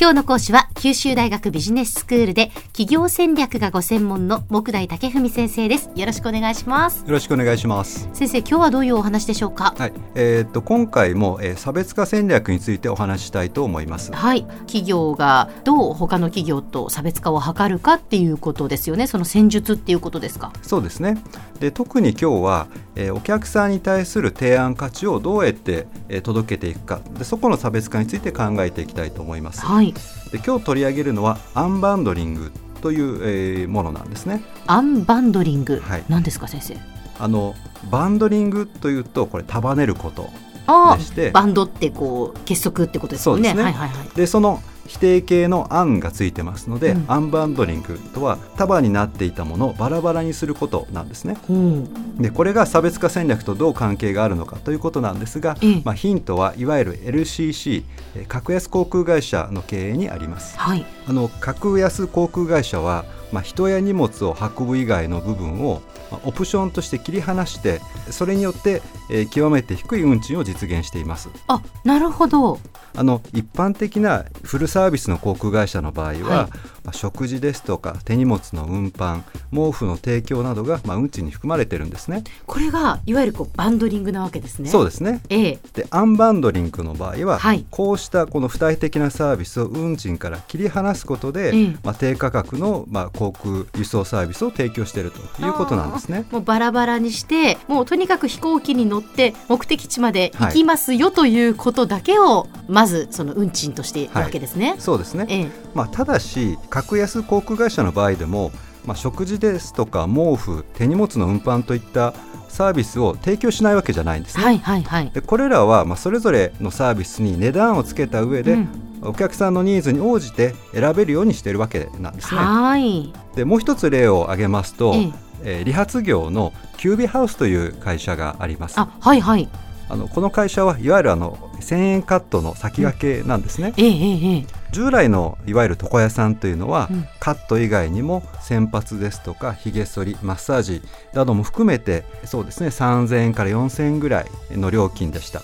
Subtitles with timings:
[0.00, 5.90] 今日の講師は九州大学ビジネススクールで企業戦略がご専門の木大武文先生です。
[5.96, 7.04] よろしくお願いします。
[7.04, 8.08] よろしくお願いします。
[8.12, 9.74] 先生今日はどういうお話でしょうか？
[9.76, 14.12] はい、えーっと今回も、えー差別化戦略についてお話ししたいと思います。
[14.12, 14.44] はい。
[14.66, 19.08] 企業がどう他の企業と差別化を図るかっていうことですよね。
[19.08, 20.52] その戦術っていうことですか？
[20.62, 21.18] そうですね。
[21.58, 27.00] で特に今日は、えーお客さんに対する提案価値をどうやって、えー届けていくか。
[27.18, 29.66] でそこの差別化について考えていきたいと思います。
[29.66, 29.92] はい。
[30.30, 34.44] で今日取り上げるのはアンバンドリングという、えーものなんですね。
[34.66, 36.04] アンバンドリング、はい。
[36.10, 36.76] 何ですか先生？
[37.18, 37.54] あの
[37.90, 40.28] バンドリングというとこれ束ねること
[40.66, 41.28] あでして。
[41.28, 43.48] あバンドってこう結束ってことですよね。
[43.48, 43.64] そうですね。
[43.64, 44.08] はいはいはい。
[44.14, 47.04] でその否定形の「アン」がついてますので、うん。
[47.06, 51.36] アンバンドリングとは束になっていたものをバラバラにすることなんですね。
[51.48, 52.16] うん。
[52.16, 55.82] でこれが差別化戦略とどう関係があるのかということなんですが、ええ。
[55.84, 57.84] まあ、ヒントはいわゆる LCC
[58.16, 60.58] えー格安航空会社の経営にあります。
[60.58, 60.84] はい。
[61.06, 71.28] あの格安航空会社は、まあ、人や荷物を運ぶ以外の部分を、まあオプションとして切り離してそれによって、えー極めて低い運賃を実現しています。
[71.46, 72.58] あなるほど
[72.94, 76.68] あの一般的なフルサービスの航空会社の場合は、はい。
[76.84, 82.24] まあ、食事ですとか手荷物の運搬毛布の提供などが、まあ、運賃に含まれてるんですね。
[82.46, 84.70] これがいわゆるこうバンドリングなわけですね。
[84.70, 85.20] そうですね。
[85.28, 85.58] ええ。
[85.74, 87.66] でアンバンドリングの場合は、はい。
[87.70, 91.76] こうしたこの付帯的なサービスを運賃から切り離すことで、ええ。
[91.84, 96.26] まあ、低価格の、まあ、航空輸送サービスを提供しているということなんですね。
[96.30, 104.74] もうバラバラにしてもうとにかく飛行機に乗って目的地まで行きますよということだけを、まずその運賃としてわけですね。
[104.78, 108.50] そうですね、ええまあ、ただし格安航空会社の場合でも、
[108.86, 112.14] まあ、食事ですとか毛布手荷物の運搬といった
[112.48, 114.44] サービスを提供しないわけじゃないんですね。
[114.44, 115.10] はいはいはい。
[115.10, 122.40] でこれらはまあそれぞれのサービスに値段をつけた上で、うんお客さんのニーズに応じて選べるようにしているわけなんですね。
[122.40, 123.12] はい。
[123.36, 125.12] でもう一つ例を挙げますと、ええ
[125.44, 128.74] えー理髪業のキュービハウスという会社があります。
[128.76, 129.48] あはいはい。
[129.88, 133.74] あのこの会社はいわゆるあの1000円カットの先駆けなんですね。
[133.76, 134.46] ええええええ。
[134.70, 137.06] 従来のいわゆる床屋さんというのは、うん。
[137.20, 140.82] カット以外にも洗髪ですとかひげ剃りマッサージ
[141.12, 145.42] なども含めてそうですね3000円から4000円ぐらいの料金でした。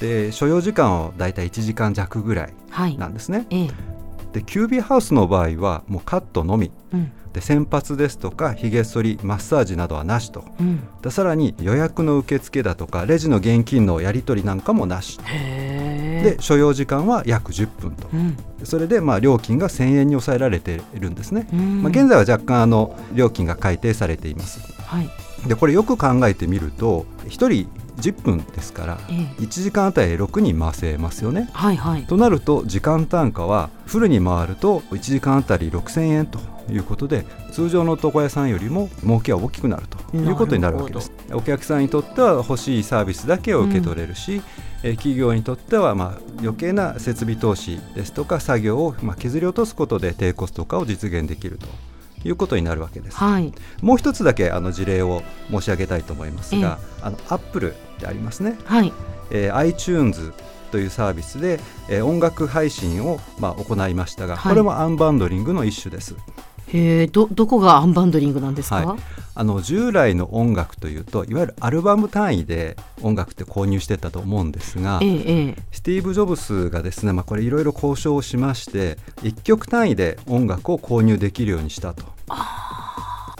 [0.00, 2.98] で所要時間はだいたい1時間弱ぐらいはい。
[2.98, 3.46] なんですね。
[3.50, 3.93] ええ
[4.34, 10.80] でキュービーハウスの場合はもうカットのみうんで洗髪ですとかひげ剃りマッサージなどはなしとうん。
[11.02, 15.18] でさらに予約の受付だとかレジの現金のやり取りなんかもなし。
[15.18, 18.36] で所要時間は約10分とうん。
[18.62, 25.10] それでまあ料金が1000円に抑えられているんですね、うんまあ、現在は若干あの料金が改定されていますはい。
[25.48, 29.42] でこれよく考えてみると1人10分ですからええ。
[29.42, 31.48] 1時間あたり6人回せますよね。
[31.52, 32.04] はいはい。
[32.04, 36.38] となると時間単価はフルに回ると1時間あたり6000円と
[36.70, 41.12] いうことで通常の床屋さんよりも儲けは大きくなるということになるわけです。
[41.32, 44.42] お客さんにとっては欲しいサービスだけを受け取れるし、
[44.82, 51.66] えー企業にとってはまあ余計な設備投資ですとか作業をまあ削り落とすことで低コスト化を実現できると
[52.24, 53.16] いうことになるわけです。
[53.16, 53.52] はい。
[53.82, 58.92] もう一つだけあの事例を申し上げたいと思いますが、あのアップルってありますね、はい。
[59.30, 60.32] えー iTunes
[60.70, 66.16] というサービスで、えー音楽配信をまあ行いましたが、はいこれもアンバンドリングの一種です。
[66.68, 67.06] へえ。
[67.06, 68.76] どどこがアンバンドリングなんですか？
[68.86, 68.98] はい
[69.36, 75.62] あの従来の音楽というといわゆるアルバム単位で音楽って購入してたと思うんですが、ええええ。
[75.72, 82.04] スティーブ・ジョブスがですね、まあ、これいろいろ交渉をしまして1曲単位で音楽を購入できるようにしたと。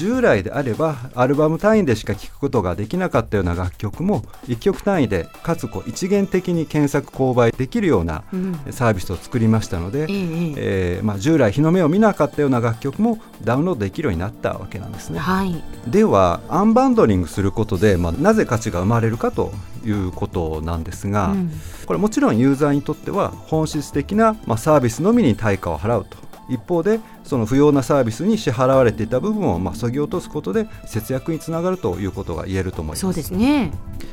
[0.00, 8.58] 従来であればアルバム単位でしか聴くことができなかったような楽曲も1曲単位でかつこう一元的に検索購買できるようなうん。
[8.70, 10.54] サービスを作りましたので、ええええ。
[10.56, 15.18] えーまあ、従来日の目を見なかったような楽曲もダウンロードできるようになったわけなんですね。
[15.18, 15.62] はい。
[15.86, 19.52] ではアンバンドリングすることで、まあ、なぜ価値が生まれるかと
[19.84, 21.52] いうことなんですが、うん
[21.86, 33.72] これもちろんユーザーにとっては本質的な、まあ、サービスのみに対価を払うと一方でその不要なサービスに支払われていた部分をまあ削ぎ落とすことで節約につながるということが言えると思いますそうですね。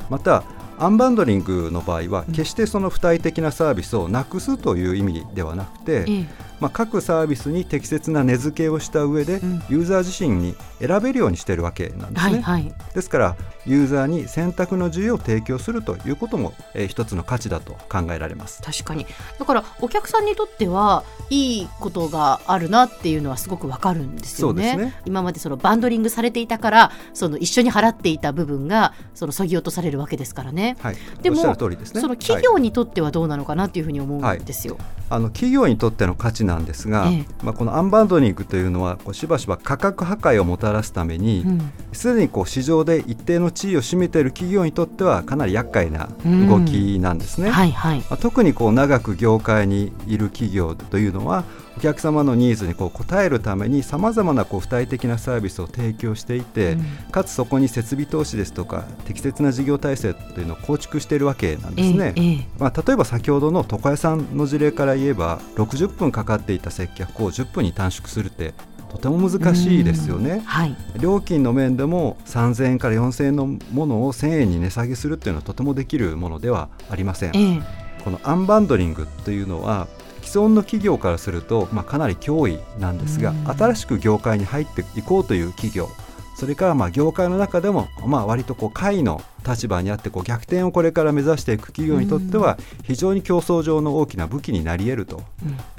[0.10, 0.44] また
[0.80, 6.26] アンバンドリングの場合は決してその付帯的なサービスをなくすという意味ではなくて、ええ。
[6.60, 12.40] まあ、各サービスに適切な値付けをした上で、うんユーザー自身に選べるようにしているわけなんですね。
[12.42, 12.74] はいはい。
[12.94, 18.62] ですからユーザーに選択の自由を提供するということも、えー一つの価値だと考えられます。
[18.62, 19.06] 確かに
[19.40, 30.76] だからお客さんにとってはいいことがあるなっていうのはすごくわかるんですよねね今までそのバンドリングされていたからその一緒に払っていた部分がその削ぎ落とされるわけですからねね。
[30.82, 34.78] はい、でもおっしゃる通りですねその企業にとってはどうなのかなっていうふうに思うんですよ。
[35.10, 47.50] あの企業にとっての価値なんですが、ええまあ、このアンバンドリングというのはこうしばしば価格破壊をもたらすためにうんすで、にこう市場で一定の地位を占めている企業にとってはかなり厄介な動きなんですね。
[47.50, 48.00] はいはい。
[48.02, 51.44] まあ、特にこう長く業界にいる企業というのは
[51.78, 62.14] お客様のニーズにこう応えるためにさまざまなこう付帯的なサービスを提供していて、うんかつそこに設備投資ですとか適切な事業体制というのを構築しているわけなんですね。
[62.16, 68.54] ええええまあ、例えば先ほどの床屋さんの事例から言えば60分かかっていた接客を10分に短縮するって
[68.90, 70.42] とても難しいですようんね。
[70.46, 70.76] はい。
[71.00, 77.36] 料金の面でも3000円から4000円のものを1000円に値下げするっていうのはとてもできるものではありません。
[77.36, 79.88] ええこのアンバンドリングというのは
[80.28, 85.88] 既存の企業からすると、まあ、かなり脅威なんですがうん新しく業界に入っていこうという企業
[86.36, 95.24] それからまあ業界の中でもまあ割とこう下位の立場にあってこう逆転をこれから目指していく企業にとっては非常に競争上の大きな武器になり得ると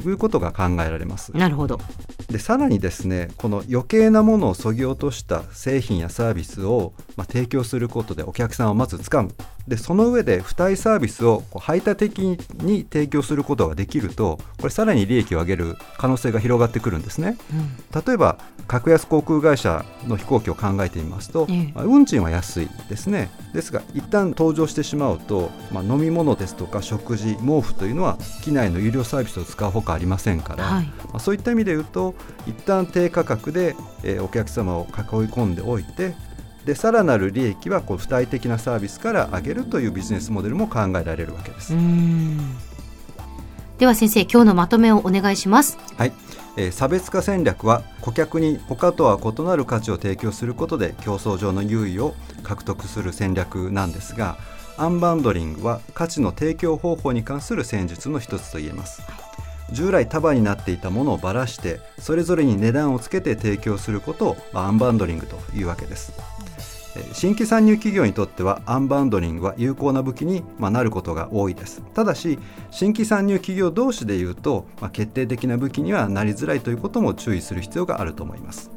[0.04, 1.30] いうことが考えられます。
[1.36, 1.78] なるほど。
[2.28, 9.34] でさらにですねこの余計なものをそぎ落とした製品やサービスを、まあ、提供することでお客さんをまず掴む
[9.68, 17.36] でその上で付帯サービスをこう排他的に提供することができるとこれさらに利益を上げる可能性が広がってくるんですね。
[17.52, 18.02] うん。
[18.06, 21.72] 例えば格安航空会社の飛行機を考えてみますと、ええ。
[21.74, 23.30] まあ運賃は安いですね。
[23.52, 30.86] ですが一旦登場してしまうと、まあ、飲み物ですとか食事毛布というのは機内の有料サービスを使うほかありませんから、はい。
[30.86, 32.14] まあ、そういった意味で言うと
[32.46, 34.94] 一旦低価格で、えーお客様を囲い
[35.28, 36.14] 込んでおいて
[36.68, 41.74] でさらなる利益はこう付帯的なサービスから上げるというビジネスモデルも考えられるわけです。
[43.78, 45.78] では先生、今日のまとめをお願いします。
[45.96, 46.12] はい
[46.58, 54.36] えー差別化戦略は顧客に他とは異なる価値を提供することで競争上の優位を獲得する戦略なんですが
[54.76, 59.02] アンバンドリングは価値の提供方法に関する戦術の一つと言えます
[59.70, 66.47] 従来束になっていたものをばらしてそれぞれに値段をつけて提供することをまあアンバンドリングというわけですえー
[67.12, 72.38] 新規参入企業にとってはアンバンドリングは有効な武器にまあなることが多いですただし
[72.70, 78.70] 新規参入企業同士でいうと、まあ、決定的な武器にはなりづらいということも注意する必要があると思います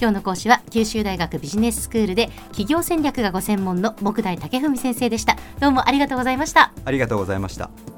[0.00, 5.36] 今日の講師は九州大学ビジネススクールで企業戦略がご専門の木大武文先生でした。
[5.58, 6.72] どうもありがとうございました。
[6.84, 7.97] ありがとうございました